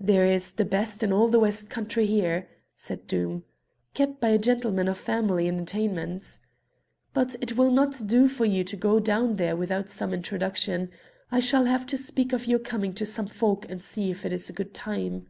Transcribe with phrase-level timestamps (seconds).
[0.00, 3.44] "There is the best in all the West Country there," said Doom,
[3.92, 6.40] "kept by a gentleman of family and attainments.
[7.12, 10.90] But it will not do for you to go down there without some introduction.
[11.30, 14.32] I shall have to speak of your coming to some folk and see if it
[14.32, 15.26] is a good time."